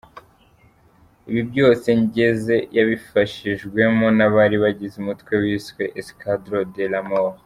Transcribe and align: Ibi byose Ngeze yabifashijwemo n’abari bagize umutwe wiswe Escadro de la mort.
Ibi 1.29 1.41
byose 1.51 1.87
Ngeze 2.01 2.55
yabifashijwemo 2.77 4.07
n’abari 4.17 4.55
bagize 4.63 4.95
umutwe 5.01 5.33
wiswe 5.43 5.83
Escadro 6.01 6.59
de 6.75 6.85
la 6.93 7.01
mort. 7.09 7.35